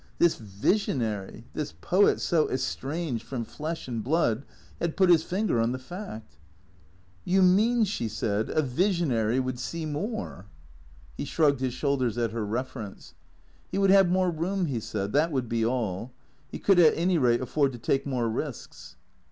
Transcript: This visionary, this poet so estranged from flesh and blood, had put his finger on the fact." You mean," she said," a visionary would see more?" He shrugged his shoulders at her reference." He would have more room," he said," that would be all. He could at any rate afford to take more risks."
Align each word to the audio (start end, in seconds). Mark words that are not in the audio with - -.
This 0.17 0.33
visionary, 0.35 1.43
this 1.53 1.73
poet 1.79 2.19
so 2.19 2.49
estranged 2.49 3.23
from 3.23 3.45
flesh 3.45 3.87
and 3.87 4.03
blood, 4.03 4.45
had 4.79 4.97
put 4.97 5.11
his 5.11 5.21
finger 5.21 5.59
on 5.61 5.73
the 5.73 5.77
fact." 5.77 6.39
You 7.33 7.43
mean," 7.43 7.83
she 7.83 8.07
said," 8.07 8.49
a 8.49 8.63
visionary 8.63 9.39
would 9.39 9.59
see 9.59 9.85
more?" 9.85 10.47
He 11.19 11.25
shrugged 11.25 11.59
his 11.59 11.75
shoulders 11.75 12.17
at 12.17 12.31
her 12.31 12.43
reference." 12.43 13.13
He 13.71 13.77
would 13.77 13.91
have 13.91 14.09
more 14.09 14.31
room," 14.31 14.65
he 14.65 14.79
said," 14.79 15.13
that 15.13 15.31
would 15.31 15.47
be 15.47 15.63
all. 15.63 16.11
He 16.49 16.57
could 16.57 16.79
at 16.79 16.95
any 16.97 17.19
rate 17.19 17.39
afford 17.41 17.71
to 17.73 17.77
take 17.77 18.07
more 18.07 18.27
risks." 18.27 18.95